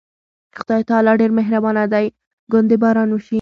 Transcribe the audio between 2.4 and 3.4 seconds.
ګوندې باران وشي.